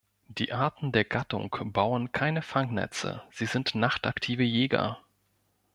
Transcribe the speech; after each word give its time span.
Die 0.29 0.51
Arten 0.51 0.91
der 0.91 1.03
Gattung 1.05 1.51
bauen 1.51 2.11
keine 2.11 2.41
Fangnetze, 2.41 3.21
sie 3.29 3.45
sind 3.45 3.75
nachtaktive 3.75 4.41
Jäger. 4.41 4.97